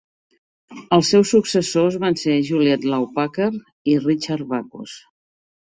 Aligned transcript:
Els 0.95 1.11
seus 1.13 1.33
successors 1.35 1.99
van 2.05 2.17
ser 2.23 2.39
Juliet 2.49 2.89
Law 2.95 3.07
Packer 3.21 3.53
i 3.95 3.99
Richard 4.09 4.51
Backus. 4.57 4.99